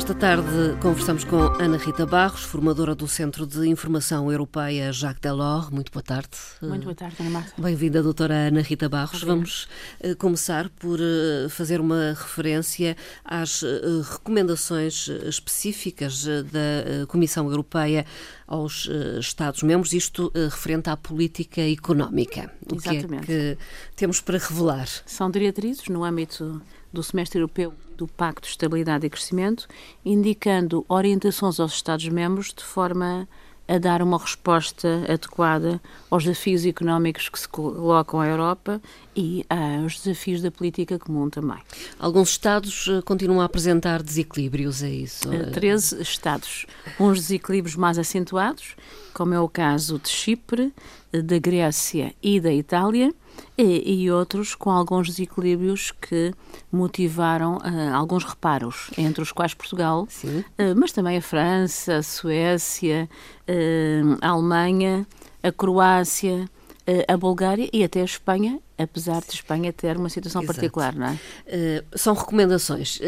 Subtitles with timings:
[0.00, 5.68] Esta tarde conversamos com Ana Rita Barros, formadora do Centro de Informação Europeia Jacques Delors.
[5.68, 6.30] Muito boa tarde.
[6.62, 7.52] Muito boa tarde, Ana Marta.
[7.60, 9.22] Bem-vinda, doutora Ana Rita Barros.
[9.22, 9.36] Obrigada.
[9.36, 9.68] Vamos
[10.02, 18.06] uh, começar por uh, fazer uma referência às uh, recomendações específicas da Comissão Europeia
[18.48, 18.88] aos
[19.20, 22.50] Estados-membros, isto referente à política económica.
[22.72, 23.26] O Exatamente.
[23.26, 23.58] que é que
[23.94, 24.88] temos para revelar?
[25.06, 26.60] São diretrizes no âmbito
[26.92, 29.68] do semestre europeu do Pacto de Estabilidade e Crescimento,
[30.04, 33.28] indicando orientações aos Estados-membros de forma
[33.70, 38.82] a dar uma resposta adequada aos desafios económicos que se colocam à Europa
[39.14, 41.58] e aos desafios da política comum também.
[41.96, 45.28] Alguns Estados eh, continuam a apresentar desequilíbrios, é isso?
[45.52, 46.66] 13 eh, Estados.
[46.98, 48.74] Uns desequilíbrios mais acentuados,
[49.12, 50.72] como é o caso de Chipre,
[51.12, 53.12] da Grécia e da Itália,
[53.56, 56.32] e, e, outros com alguns desequilíbrios que
[56.70, 63.08] motivaram uh, alguns reparos, entre os quais Portugal, uh, mas também a França, a Suécia,
[63.48, 65.06] uh, a Alemanha,
[65.42, 66.48] a Croácia,
[67.08, 70.54] a Bulgária e até a Espanha, apesar de Espanha ter uma situação Exato.
[70.54, 71.18] particular, não é?
[71.94, 72.98] são recomendações.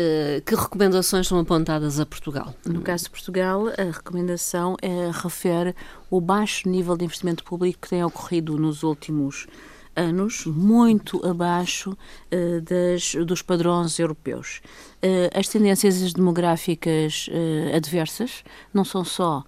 [0.45, 2.55] que recomendações são apontadas a Portugal?
[2.65, 4.77] No caso de Portugal, a recomendação
[5.23, 5.75] refere
[6.11, 11.91] o baixo nível de investimento público que tem ocorrido nos últimos anos anos, muito abaixo
[11.91, 14.61] uh, das, dos padrões europeus.
[15.03, 18.43] Uh, as tendências demográficas uh, adversas
[18.73, 19.45] não são só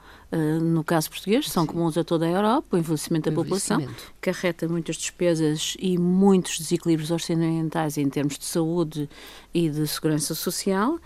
[0.61, 3.87] no caso português, são comuns a toda a Europa, o envelhecimento da população,
[4.21, 9.09] que acarreta muitas despesas e muitos desequilíbrios orçamentais em termos de saúde
[9.53, 10.99] e de segurança social,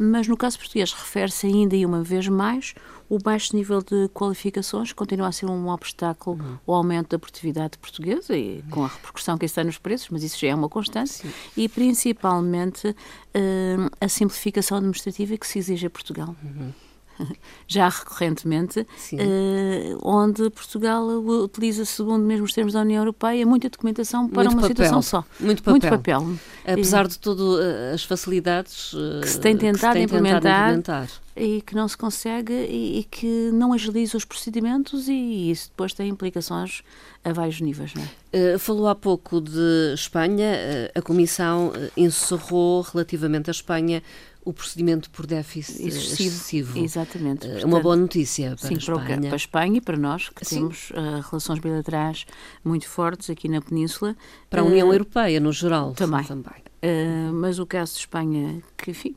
[0.00, 2.74] mas no caso português refere-se ainda e uma vez mais
[3.08, 6.58] o baixo nível de qualificações continua a ser um obstáculo uhum.
[6.66, 10.22] ao aumento da produtividade portuguesa e com a repercussão que isso tem nos preços, mas
[10.22, 11.34] isso já é uma constância, Sim.
[11.54, 16.34] e principalmente uh, a simplificação administrativa que se exige a Portugal.
[16.42, 16.72] Uhum
[17.66, 24.28] já recorrentemente, uh, onde Portugal utiliza, segundo mesmo os termos da União Europeia, muita documentação
[24.28, 24.68] para Muito uma papel.
[24.68, 25.24] situação só.
[25.40, 25.72] Muito papel.
[25.72, 26.38] Muito papel.
[26.66, 30.70] Apesar de todas uh, as facilidades uh, que se tem tentado, se tem implementar, tentado
[30.70, 35.68] implementar, e que não se consegue e, e, que não agiliza os procedimentos e isso
[35.70, 36.82] depois tem implicações
[37.24, 37.94] a vários níveis.
[38.32, 38.58] É?
[38.58, 40.90] falou há pouco de Espanha.
[40.94, 44.02] a Comissão encerrou relativamente à Espanha
[44.44, 46.28] o procedimento por déficit excessivo.
[46.28, 46.78] excessivo.
[46.78, 47.46] Exatamente.
[47.46, 49.06] Portanto, uma boa notícia para sim, a Espanha.
[49.06, 50.56] Para, para a Espanha e para nós, que sim.
[50.56, 52.26] temos uh, relações bilaterais
[52.64, 54.16] muito fortes aqui na Península.
[54.50, 55.92] Para a União uh, Europeia, no geral.
[55.94, 56.24] Também.
[56.24, 56.62] também.
[56.82, 59.14] Uh, mas o caso de Espanha, que enfim,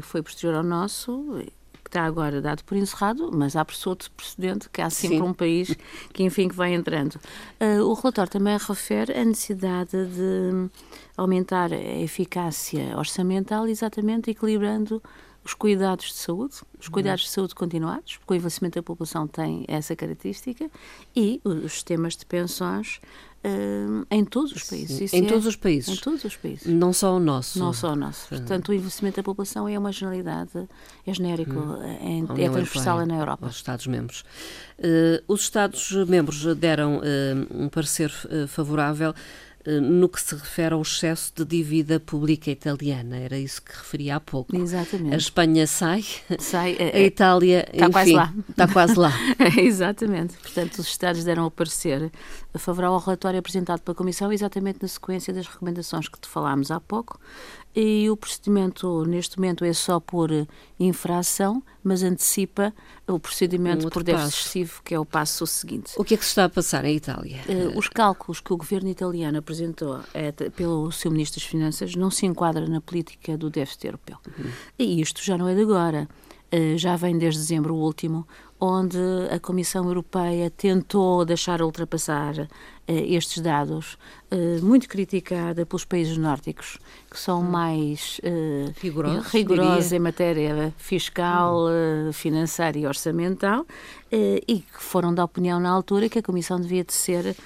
[0.00, 1.38] foi posterior ao nosso,
[1.86, 5.22] que está agora dado por encerrado, mas há outro precedente que há sempre Sim.
[5.22, 5.76] um país
[6.12, 7.14] que, enfim, que vai entrando.
[7.60, 10.68] Uh, o relatório também refere a necessidade de
[11.16, 15.02] aumentar a eficácia orçamental, exatamente equilibrando
[15.46, 19.64] os cuidados de saúde, os cuidados de saúde continuados, porque o envelhecimento da população tem
[19.68, 20.68] essa característica,
[21.14, 23.00] e os sistemas de pensões
[23.44, 25.12] uh, em todos os países.
[25.12, 25.96] em é, todos os países?
[25.96, 26.66] Em todos os países.
[26.66, 27.60] Não só o nosso?
[27.60, 28.28] Não só o nosso.
[28.28, 30.68] Portanto, o envelhecimento da população é uma generalidade,
[31.06, 31.82] é genérico, hum.
[32.36, 33.46] é, é transversal na Europa.
[33.46, 34.24] Os Estados-membros.
[34.80, 37.02] Uh, os Estados-membros deram uh,
[37.50, 38.10] um parecer
[38.48, 39.14] favorável eh,
[39.66, 43.16] no que se refere ao excesso de dívida pública italiana.
[43.16, 44.56] Era isso que referia há pouco.
[44.56, 45.14] Exatamente.
[45.14, 46.04] A Espanha sai,
[46.38, 48.34] sai a Itália está enfim, quase lá.
[48.48, 49.12] Está quase lá.
[49.58, 50.34] exatamente.
[50.36, 52.10] Portanto, os Estados deram o parecer
[52.58, 56.80] favorável ao relatório apresentado pela Comissão, exatamente na sequência das recomendações que te falámos há
[56.80, 57.18] pouco,
[57.76, 60.30] e o procedimento neste momento é só por
[60.80, 62.72] infração, mas antecipa
[63.06, 65.92] o procedimento um por déficit excessivo, que é o passo seguinte.
[65.98, 67.42] O que é que se está a passar em Itália?
[67.46, 72.10] Uh, os cálculos que o governo italiano apresentou é, pelo seu Ministro das Finanças não
[72.10, 74.16] se enquadra na política do déficit europeu.
[74.26, 74.50] Uhum.
[74.78, 76.08] E isto já não é de agora.
[76.50, 78.26] Uh, já vem desde dezembro o último,
[78.60, 78.98] onde
[79.30, 82.46] a Comissão Europeia tentou deixar ultrapassar uh,
[82.86, 83.98] estes dados,
[84.32, 86.78] uh, muito criticada pelos países nórdicos,
[87.10, 87.50] que são hum.
[87.50, 92.12] mais uh, rigorosos, rigorosos em matéria fiscal, hum.
[92.12, 93.66] financeira e orçamental,
[94.10, 97.36] e que foram da opinião na altura que a Comissão devia de ser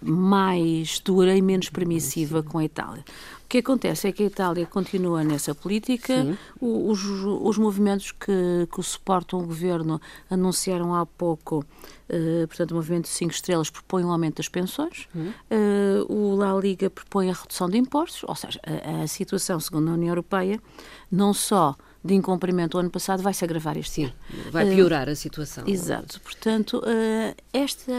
[0.00, 3.04] mais dura e menos permissiva com a Itália.
[3.48, 8.82] O que acontece é que a Itália continua nessa política, os, os movimentos que, que
[8.82, 9.98] suportam o governo
[10.28, 11.64] anunciaram há pouco
[12.08, 15.28] Uh, portanto, o Movimento 5 Estrelas propõe um aumento das pensões, uhum.
[15.28, 19.90] uh, o La Liga propõe a redução de impostos, ou seja, a, a, situação, segundo
[19.90, 20.58] a União Europeia,
[21.12, 24.14] não só de incumprimento o ano passado vai se agravar este ano.
[24.50, 25.64] vai piorar uh, a situação.
[25.66, 26.18] Exato.
[26.22, 26.82] Portanto,
[27.52, 27.92] esta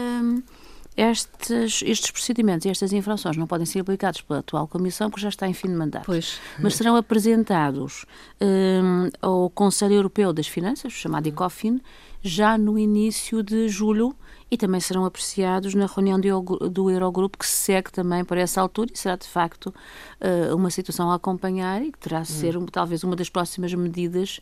[1.00, 5.30] estes, estes procedimentos e estas infrações não podem ser aplicados pela atual Comissão, porque já
[5.30, 6.04] está em fim de mandato.
[6.04, 6.38] Pois.
[6.58, 8.04] Mas serão apresentados
[8.40, 11.80] um, ao Conselho Europeu das Finanças, chamado ECOFIN,
[12.22, 14.14] já no início de julho
[14.50, 18.90] e também serão apreciados na reunião do Eurogrupo, que se segue também para essa altura
[18.92, 22.66] e será de facto uh, uma situação a acompanhar e que terá de ser um,
[22.66, 24.40] talvez uma das próximas medidas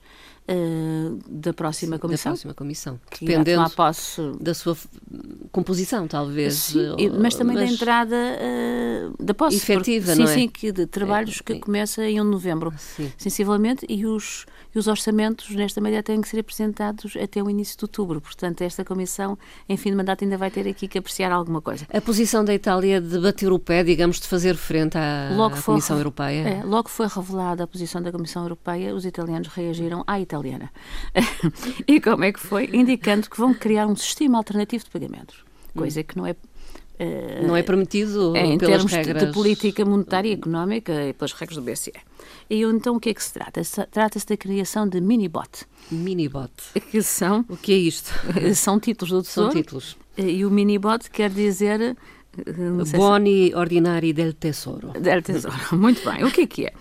[0.49, 2.33] uh, da próxima Sim, Comissão.
[2.33, 3.01] Da próxima Comissão.
[3.21, 4.23] Dependendo posse...
[4.41, 4.77] da sua
[5.53, 6.55] composição, talvez.
[6.55, 7.69] Sim, mas também mas...
[7.69, 9.57] da entrada uh, da posse.
[9.57, 10.37] Efetiva, porque, não sim, é?
[10.37, 13.13] Sim, que de trabalhos é, que começa em 1 de novembro, sim.
[13.19, 17.77] sensivelmente, e os, e os orçamentos nesta medida têm que ser apresentados até o início
[17.77, 18.21] de outubro.
[18.21, 19.39] Portanto, esta Comissão,
[19.69, 21.87] em fim de mandato, ainda vai ter aqui que apreciar alguma coisa.
[21.93, 25.63] A posição da Itália de bater o pé, digamos, de fazer frente à, logo à
[25.63, 26.49] Comissão foi, Europeia?
[26.49, 30.71] É, logo foi revelada a posição da Comissão Europeia, os italianos reagiram à italiana.
[31.87, 32.71] e como é que foi?
[32.73, 36.35] Indicando que vão criar um sistema alternativo de pagamentos, coisa que não é
[37.01, 39.25] Uh, não é permitido é, em termos regras...
[39.25, 41.93] de política monetária e económica e pelas regras do BCE.
[42.49, 43.63] E então o que é que se trata?
[43.91, 45.67] Trata-se da criação de minibot.
[45.91, 46.53] Minibot.
[46.91, 47.45] Que são...
[47.49, 48.11] O que é isto?
[48.55, 49.53] São títulos do Tesouro.
[49.53, 49.97] São títulos.
[50.17, 51.97] E o minibot quer dizer...
[52.97, 53.55] Boni se...
[53.55, 54.93] ordinari del Tesouro.
[54.93, 55.59] Del Tesouro.
[55.77, 56.25] Muito bem.
[56.25, 56.73] O que é que é?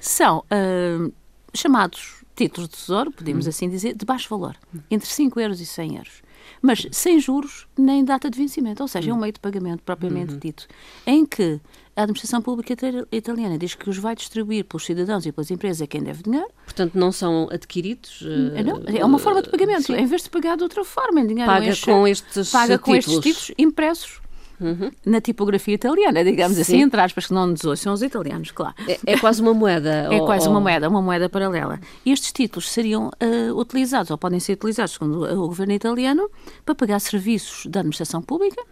[0.00, 1.12] São uh,
[1.54, 3.50] chamados títulos de tesouro, podemos hum.
[3.50, 4.56] assim dizer, de baixo valor,
[4.90, 6.22] entre 5 euros e 100 euros
[6.62, 10.34] mas sem juros nem data de vencimento, ou seja, é um meio de pagamento propriamente
[10.34, 10.38] uhum.
[10.38, 10.66] dito,
[11.06, 11.60] em que
[12.00, 12.74] a administração pública
[13.12, 16.48] italiana diz que os vai distribuir pelos cidadãos e pelas empresas a quem deve dinheiro.
[16.64, 18.22] Portanto, não são adquiridos?
[18.22, 19.84] Uh, não, é uma forma de pagamento.
[19.84, 19.96] Sim.
[19.96, 22.84] Em vez de pagar de outra forma, em dinheiro paga com estes paga títulos.
[22.84, 24.20] com estes títulos impressos
[24.60, 24.90] Uhum.
[25.06, 26.60] na tipografia italiana, digamos Sim.
[26.60, 28.74] assim, entre aspas, que não nos ouçam os italianos, claro.
[28.86, 29.88] É, é quase uma moeda.
[30.12, 30.52] é ou, quase ou...
[30.52, 31.80] uma moeda, uma moeda paralela.
[32.04, 36.30] E estes títulos seriam uh, utilizados, ou podem ser utilizados, segundo o governo italiano,
[36.62, 38.62] para pagar serviços da administração pública,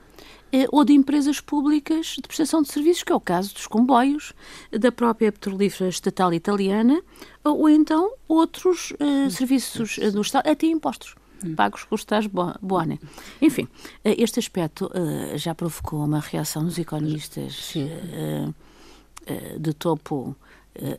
[0.71, 4.33] ou de empresas públicas de prestação de serviços, que é o caso dos comboios,
[4.71, 7.03] da própria petrolífera estatal italiana,
[7.45, 11.15] ou, então outros uh, serviços do Estado, até impostos
[11.57, 13.01] pagos com os tais Boane.
[13.41, 13.69] Enfim,
[14.05, 20.35] eh, este aspecto uh, já provocou uma reação dos economistas uh, uh, de topo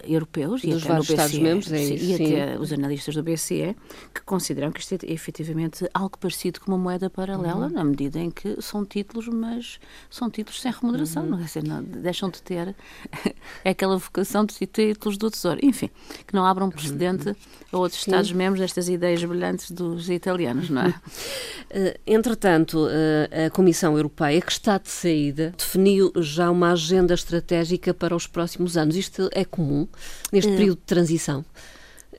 [0.07, 3.75] europeus Dos e até BCE, Estados-membros, é e até os analistas do BCE,
[4.13, 7.74] que consideram que isto é efetivamente algo parecido com uma moeda paralela, uhum.
[7.74, 9.80] na medida em que são títulos, mas
[10.10, 11.30] são títulos sem remuneração, uhum.
[11.30, 11.62] não, é?
[11.63, 12.75] não deixam de ter
[13.63, 15.60] aquela vocação de títulos do Tesouro.
[15.63, 15.89] Enfim,
[16.27, 17.36] que não abram precedente uhum.
[17.71, 20.89] a outros Estados-membros destas ideias brilhantes dos italianos, não é?
[20.89, 27.94] Uh, entretanto, uh, a Comissão Europeia, que está de saída, definiu já uma agenda estratégica
[27.94, 28.95] para os próximos anos.
[28.95, 29.88] Isto é comum comum
[30.31, 31.45] neste uh, período de transição?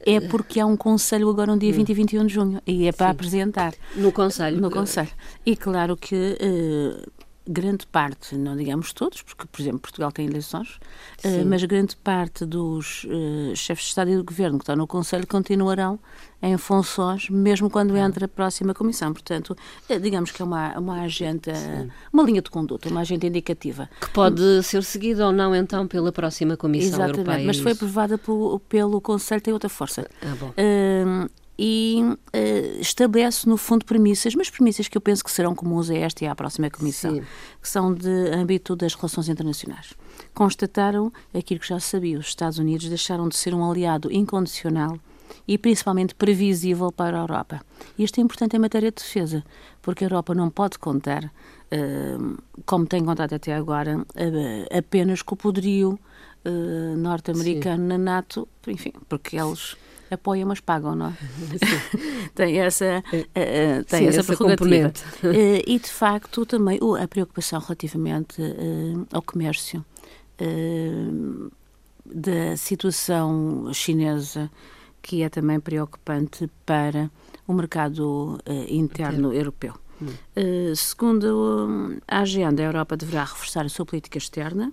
[0.07, 2.93] É porque há um Conselho agora no dia 20 e 21 de junho e é
[2.93, 3.13] para Sim.
[3.13, 3.75] apresentar.
[3.95, 4.59] No Conselho?
[4.59, 5.11] No Conselho.
[5.45, 7.11] E claro que uh,
[7.51, 10.79] grande parte, não digamos todos, porque, por exemplo, Portugal tem eleições,
[11.25, 14.87] uh, mas grande parte dos uh, chefes de Estado e do Governo que estão no
[14.87, 15.99] Conselho continuarão
[16.41, 19.13] em funções, mesmo quando entra a próxima Comissão.
[19.13, 19.57] Portanto,
[19.89, 21.91] uh, digamos que é uma, uma agenda, Sim.
[22.13, 23.91] uma linha de conduta, uma agenda indicativa.
[24.01, 27.47] Que pode ser seguida ou não, então, pela próxima Comissão Exatamente, Europeia.
[27.47, 30.09] mas foi aprovada pelo, pelo Conselho, tem outra força.
[30.23, 30.53] Ah, bom
[31.63, 35.95] e uh, estabelece, no fundo, premissas, mas premissas que eu penso que serão comuns a
[35.95, 37.23] esta e à próxima Comissão, Sim.
[37.61, 39.93] que são de âmbito das relações internacionais.
[40.33, 44.99] Constataram aquilo que já sabia: os Estados Unidos deixaram de ser um aliado incondicional
[45.47, 47.61] e principalmente previsível para a Europa.
[47.99, 49.45] Isto é importante em matéria de defesa,
[49.83, 55.35] porque a Europa não pode contar, uh, como tem contado até agora, uh, apenas com
[55.35, 56.01] o poderio
[56.97, 59.77] norte-americano na NATO, enfim, porque eles
[60.11, 61.15] apoiam, mas pagam, não é?
[62.35, 64.93] tem essa, uh, tem Sim, essa, essa prerrogativa.
[65.23, 68.43] Uh, e, de facto, também a preocupação relativamente
[69.13, 69.85] ao comércio
[72.07, 74.51] da situação chinesa,
[75.03, 77.11] que é também preocupante para
[77.47, 79.75] o mercado interno europeu.
[80.03, 80.75] Hum.
[80.75, 84.73] segundo a agenda, a Europa deverá reforçar a sua política externa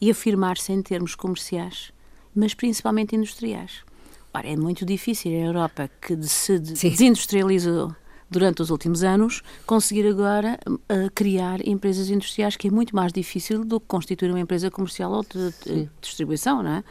[0.00, 1.92] e afirmar-se em termos comerciais,
[2.34, 3.84] mas principalmente industriais.
[4.34, 7.94] Ora, é muito difícil a Europa que se desindustrializou
[8.32, 13.64] durante os últimos anos, conseguir agora uh, criar empresas industriais, que é muito mais difícil
[13.64, 16.84] do que constituir uma empresa comercial ou de, de distribuição, não é?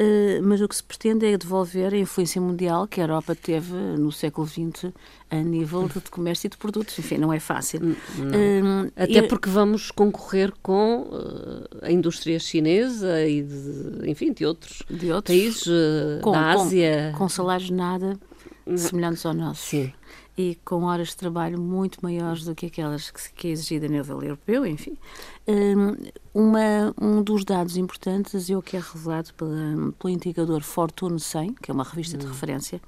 [0.00, 3.72] Uh, mas o que se pretende é devolver a influência mundial que a Europa teve
[3.72, 4.92] no século XX
[5.30, 6.98] a nível de, de comércio e de produtos.
[6.98, 7.80] Enfim, não é fácil.
[7.80, 14.82] Uh, Até porque vamos concorrer com uh, a indústria chinesa e, de, enfim, de outros,
[14.90, 15.64] de outros países
[16.22, 17.10] com, da Ásia.
[17.12, 18.18] Com, com salários nada
[18.76, 19.62] semelhantes ao nosso.
[19.62, 19.92] Sim
[20.36, 23.88] e com horas de trabalho muito maiores do que aquelas que, que é exigida a
[23.88, 24.96] nível europeu, enfim.
[25.46, 25.96] Hum,
[26.32, 31.54] uma, um dos dados importantes é o que é revelado pela, pelo indicador Fortune 100,
[31.54, 32.30] que é uma revista de hum.
[32.30, 32.80] referência,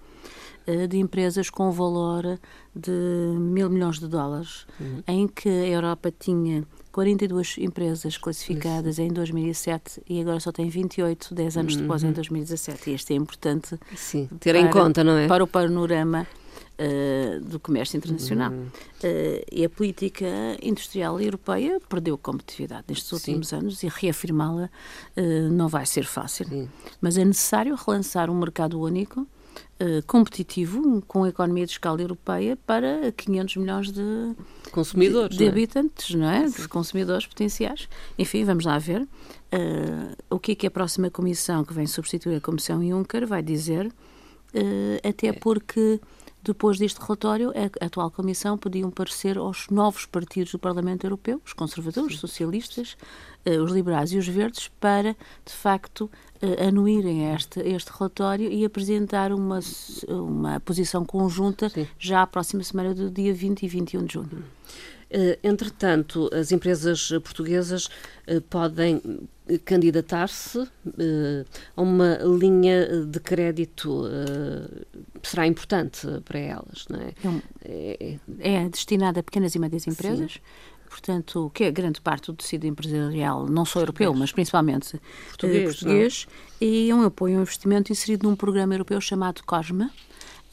[0.66, 2.38] eh, de empresas com valor
[2.74, 2.90] de
[3.38, 5.02] mil milhões de dólares, uhum.
[5.06, 9.02] em que a Europa tinha 42 empresas classificadas Isso.
[9.02, 11.82] em 2007 e agora só tem 28, 10 anos uhum.
[11.82, 12.90] depois, em 2017.
[12.90, 15.26] E isto é importante Sim, ter para, em conta, não é?
[15.26, 16.26] Para o panorama
[16.78, 18.52] uh, do comércio internacional.
[18.52, 18.66] Uhum.
[18.66, 20.26] Uh, e a política
[20.62, 23.56] industrial europeia perdeu competitividade nestes últimos Sim.
[23.56, 24.70] anos e reafirmá-la
[25.16, 26.46] uh, não vai ser fácil.
[26.46, 26.68] Sim.
[27.00, 29.26] Mas é necessário relançar um mercado único
[30.06, 34.34] competitivo com a economia de escala europeia para 500 milhões de
[34.70, 35.48] consumidores, de, de é?
[35.48, 36.46] habitantes, não é?
[36.46, 37.88] De consumidores potenciais.
[38.18, 42.36] Enfim, vamos lá ver uh, o que é que a próxima comissão que vem substituir
[42.36, 45.32] a Comissão Juncker vai dizer, uh, até é.
[45.32, 46.00] porque
[46.44, 51.40] depois deste relatório, a atual Comissão pediu um parecer aos novos partidos do Parlamento Europeu,
[51.44, 52.98] os conservadores, os socialistas,
[53.46, 56.10] eh, os liberais e os verdes, para, de facto,
[56.42, 59.60] eh, anuírem este, este relatório e apresentar uma,
[60.06, 61.86] uma posição conjunta Sim.
[61.98, 64.44] já à próxima semana do dia 20 e 21 de junho.
[65.16, 67.88] Eh, entretanto, as empresas portuguesas
[68.50, 69.00] podem
[69.64, 70.58] candidatar-se
[71.76, 74.08] a uma linha de crédito
[75.22, 77.12] será importante para elas, não é?
[77.62, 80.32] É, é destinada a pequenas e médias empresas.
[80.32, 80.40] Sim.
[80.88, 86.26] Portanto, que é grande parte do tecido empresarial, não só europeu, mas principalmente português, português
[86.60, 89.90] e é um apoio ao investimento inserido num programa europeu chamado COSME,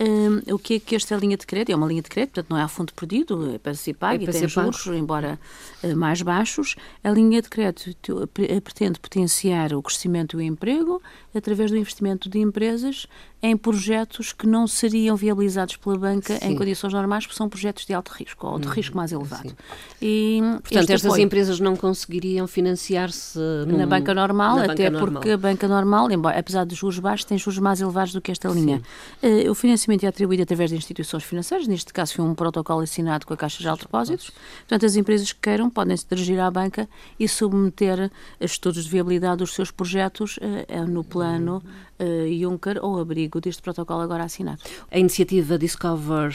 [0.02, 1.72] um, o que é que esta linha de crédito?
[1.72, 4.24] É uma linha de crédito, portanto não é a fundo perdido, é para ser pago
[4.24, 4.98] é e tem juros, pago.
[4.98, 5.40] embora
[5.84, 6.76] uh, mais baixos.
[7.04, 8.28] A linha de crédito
[8.64, 11.02] pretende potenciar o crescimento e o emprego
[11.36, 13.08] através do investimento de empresas
[13.44, 16.50] em projetos que não seriam viabilizados pela banca Sim.
[16.50, 19.56] em condições normais, porque são projetos de alto risco ou de hum, risco mais elevado.
[20.00, 25.30] E, Portanto, estas apoio, empresas não conseguiriam financiar-se na banca normal, na até banca porque
[25.30, 25.34] normal.
[25.34, 28.48] a banca normal, embora, apesar de juros baixos, tem juros mais elevados do que esta
[28.50, 28.80] linha.
[29.24, 33.26] Uh, o financiamento é atribuído através de instituições financeiras, neste caso foi um protocolo assinado
[33.26, 34.32] com a Caixa de Depósitos.
[34.60, 36.88] Portanto, as empresas que queiram podem se dirigir à banca
[37.20, 41.64] e submeter estudos de viabilidade dos seus projetos uh, no plano
[42.00, 44.62] uh, Juncker ou abrigo deste protocolo agora assinado.
[44.90, 46.34] A iniciativa Discover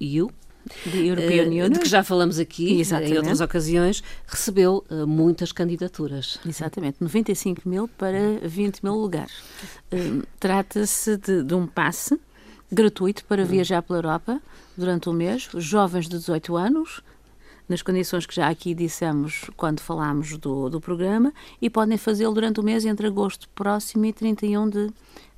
[0.00, 0.30] EU
[0.86, 1.70] de European Union.
[1.70, 3.14] de que já falamos aqui Exatamente.
[3.14, 6.38] em outras ocasiões, recebeu uh, muitas candidaturas.
[6.46, 9.32] Exatamente, 95 mil para 20 mil lugares.
[9.92, 12.18] Uh, Trata-se de, de, um passe
[12.70, 14.40] gratuito para viajar pela Europa
[14.76, 17.02] durante um mês, jovens de 18 anos,
[17.68, 22.60] nas condições que já aqui dissemos quando falámos do, do programa, e podem fazê-lo durante
[22.60, 24.90] o mês entre agosto próximo e 31 de,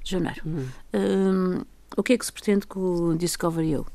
[0.04, 0.40] janeiro.
[0.44, 0.66] Uhum.
[0.94, 1.64] Um,
[1.96, 3.87] o que é que se pretende com o Discovery You?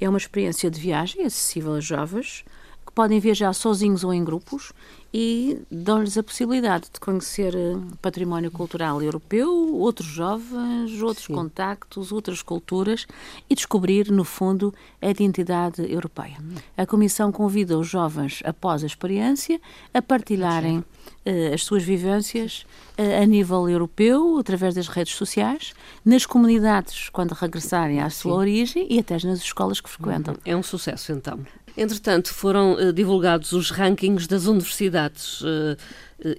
[0.00, 2.44] É uma experiência de viagem acessível a jovens
[2.92, 4.70] que podem viajar sozinhos ou em grupos
[5.14, 11.34] e dão-lhes a possibilidade de conhecer eh, património cultural europeu, outros jovens, outros Sim.
[11.34, 13.06] contactos, outras culturas
[13.48, 16.36] e descobrir, no fundo, a identidade europeia.
[16.76, 19.60] A Comissão convida os jovens, após a experiência,
[19.92, 22.64] a partilharem uh, as suas vivências
[22.98, 28.38] uh, a nível europeu, através das redes sociais, nas comunidades, quando regressarem à sua Sim.
[28.38, 30.36] origem e até nas escolas que frequentam.
[30.44, 31.40] É um sucesso, então.
[31.76, 35.76] Entretanto, foram uh, divulgados os rankings das universidades, uh,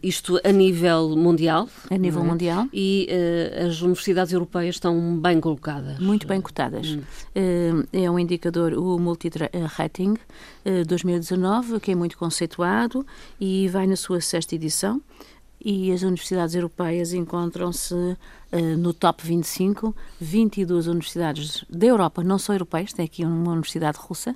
[0.01, 1.67] isto a nível mundial.
[1.89, 2.25] A nível é?
[2.25, 2.67] mundial.
[2.71, 5.99] E uh, as universidades europeias estão bem colocadas.
[5.99, 6.97] Muito bem cotadas.
[7.35, 7.83] Hum.
[7.91, 10.15] é um indicador, o Multi-Rating
[10.87, 13.05] 2019, que é muito conceituado
[13.39, 15.01] e vai na sua sexta edição
[15.63, 18.17] e as universidades europeias encontram-se uh,
[18.77, 24.35] no top 25, 22 universidades da Europa, não só europeias, tem aqui uma universidade russa,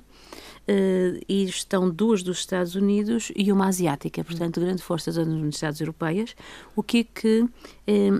[0.68, 5.80] uh, e estão duas dos Estados Unidos e uma asiática, portanto, grande força das universidades
[5.80, 6.36] europeias.
[6.76, 7.50] O que é que uh,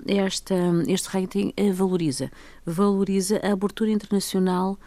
[0.07, 0.55] esta,
[0.87, 2.31] este rating valoriza?
[2.65, 4.77] Valoriza a abertura internacional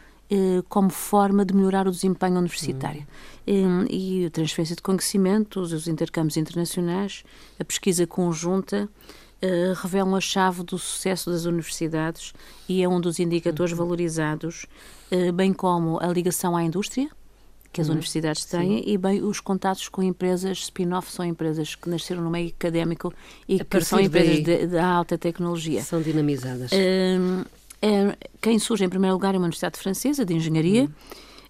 [0.70, 3.06] como forma de melhorar o desempenho universitário.
[3.46, 3.84] Uhum.
[3.90, 7.22] E a transferência de conhecimentos, os intercâmbios internacionais,
[7.60, 8.88] a pesquisa conjunta
[9.42, 12.32] uh, revelam a chave do sucesso das universidades
[12.66, 13.78] e é um dos indicadores uhum.
[13.78, 14.66] valorizados,
[15.10, 17.10] uh, bem como a ligação à indústria,
[17.72, 17.94] que as uhum.
[17.94, 18.84] universidades têm Sim.
[18.86, 23.12] e bem os contatos com empresas spin-off são empresas que nasceram no meio académico
[23.48, 25.82] e a que são empresas de, alta tecnologia.
[25.82, 26.70] São dinamizadas.
[26.70, 27.46] Uh,
[27.80, 30.88] é, quem surge em primeiro lugar é uma universidade francesa de engenharia,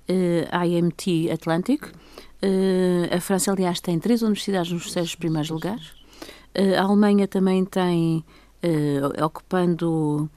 [0.08, 0.44] uhum.
[0.50, 1.84] uh, IMT Atlantic.
[1.84, 5.88] Uh, a França, aliás, tem três universidades nos seis primeiros lugares.
[6.56, 8.24] Uh, a Alemanha também tem,
[9.22, 10.30] ocupando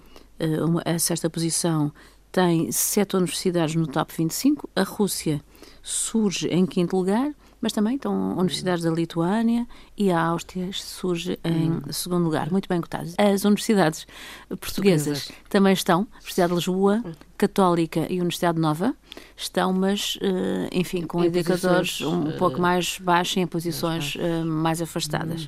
[0.83, 1.93] a sexta posição,
[2.35, 4.69] tem sete universidades no top 25.
[4.75, 5.41] A Rússia
[5.81, 9.65] surge em quinto lugar, mas também estão universidades da Lituânia
[9.97, 11.81] e a Áustria surge em hum.
[11.91, 13.15] segundo lugar, muito bem cotadas.
[13.17, 14.05] As universidades
[14.49, 17.13] portuguesas também estão, Universidade de Lisboa, hum.
[17.37, 18.93] Católica e Universidade Nova,
[19.37, 24.45] estão, mas, eh, enfim, com em indicadores um pouco mais baixos e em posições mais,
[24.45, 25.47] mais afastadas.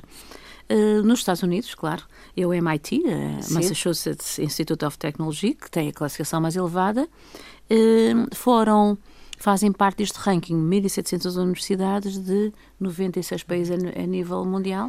[0.70, 2.02] Uh, nos Estados Unidos, claro,
[2.36, 3.02] é o MIT,
[3.50, 8.98] Massachusetts Institute of Technology, que tem a classificação mais elevada, uh, foram
[9.38, 14.88] fazem parte deste ranking 1.700 universidades de 96 países a, a nível mundial.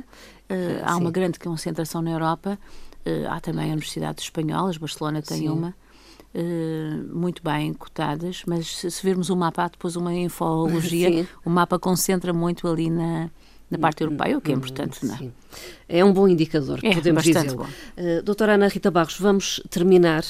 [0.49, 2.59] Uh, há uma grande concentração na Europa.
[3.29, 5.49] Há também universidades espanholas, Barcelona tem Sim.
[5.49, 5.73] uma.
[6.35, 11.49] Uh, muito bem cotadas, mas se, se virmos o mapa, há depois uma infologia, o
[11.49, 13.31] mapa concentra muito ali na,
[13.69, 15.29] na parte europeia, o que é importante, não é?
[15.87, 17.51] É um bom indicador, é, podemos dizer.
[17.51, 20.23] Uh, doutora Ana Rita Barros, vamos terminar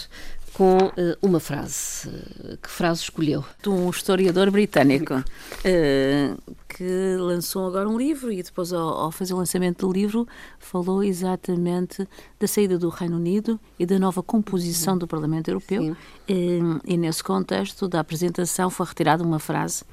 [0.59, 0.91] com uh,
[1.21, 2.09] uma frase.
[2.09, 3.45] Uh, que frase escolheu?
[3.63, 9.33] De um historiador britânico uh, que lançou agora um livro e depois, ao, ao, fazer
[9.33, 10.27] o lançamento do livro,
[10.59, 12.05] falou exatamente
[12.37, 15.95] da saída do Reino Unido e da nova composição do Parlamento Europeu.
[16.27, 19.85] e nesse contexto da apresentação foi retirada uma frase.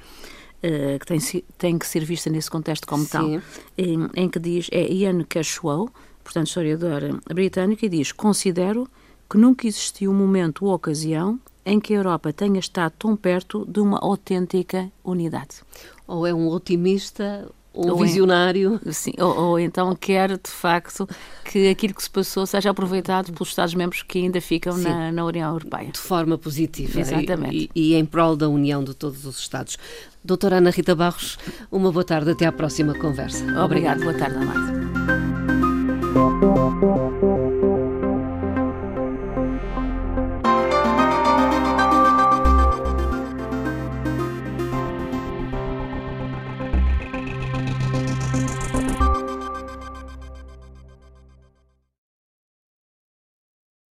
[0.57, 1.19] Uh, que tem,
[1.57, 3.09] tem, que ser vista nesse contexto como Sim.
[3.09, 3.41] tal,
[3.77, 5.87] em, em, que diz, é Ian Cashwell,
[6.23, 8.87] portanto historiador britânico, e diz, considero
[9.29, 13.65] que nunca existiu um momento ou ocasião em que a Europa tenha estado tão perto
[13.65, 15.61] de uma autêntica unidade.
[16.07, 17.47] Ou é um otimista
[17.77, 18.79] ou visionário.
[18.91, 21.07] Sim, ou, ou, então quer, de facto,
[21.43, 25.51] que aquilo que se passou seja aproveitado pelos Estados-membros que ainda ficam na, na, União
[25.51, 25.91] Europeia.
[25.91, 26.99] De forma positiva.
[26.99, 27.69] Exatamente.
[27.75, 29.77] E, e, em prol da união de todos os Estados.
[30.23, 31.37] Doutora Ana Rita Barros,
[31.71, 33.45] uma boa tarde, até à próxima conversa.
[33.63, 34.96] Obrigada, boa tarde, Amado.